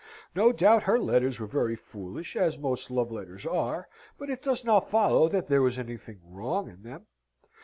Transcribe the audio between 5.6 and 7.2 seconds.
was anything wrong in them.